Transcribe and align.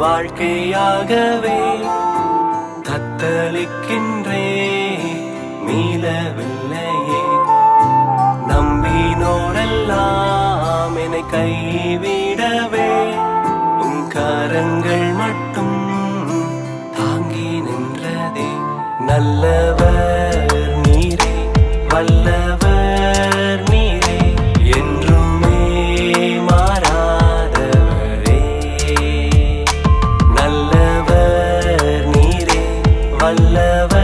வாழ்க்கையாகவே 0.00 1.58
கத்தளிக்கின்றே 2.88 4.44
மீளவில்லையே. 5.66 7.22
நம்பினோரெல்லாம் 8.50 9.66
என்னை 11.04 11.22
கைவிடவே 11.34 12.88
உன் 13.84 14.02
கரங்கள் 14.08 15.08
மட்டும் 15.22 15.78
தாங்கி 16.96 17.50
நின்றதே. 17.66 18.48
நல்லவர் 19.00 20.56
நீரே 20.86 21.34
வல்லவர் 21.92 22.59
வல்லவர் 33.30 33.99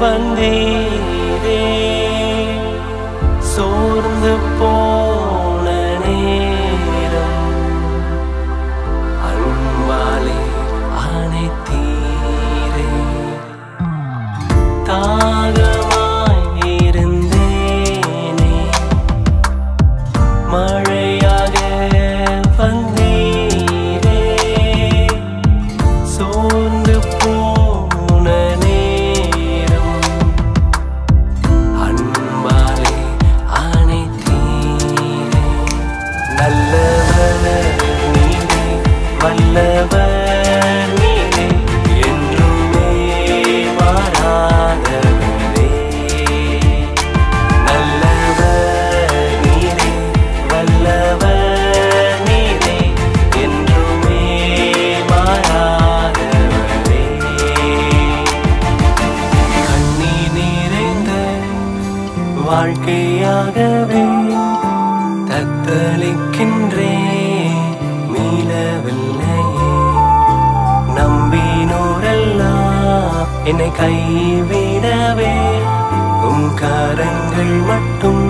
வந்தீரே 0.00 1.64
சோர்ந்து 3.52 4.32
போன 4.58 5.66
நேரம் 6.04 7.48
அன்பாலே 9.28 10.38
அனைத்தீரே. 11.06 12.86
தான் 14.88 15.29
வாழ்க்கையாகவே 62.50 64.04
தத்தளிக்கின்றே 65.28 66.94
மீளவில்லை 68.12 69.42
நம்பினோரெல்லாம் 70.96 72.48
என்னை 73.44 73.70
கைவிடவே. 73.80 75.34
உம் 76.22 76.54
கரங்கள் 76.54 77.54
மட்டும் 77.70 78.26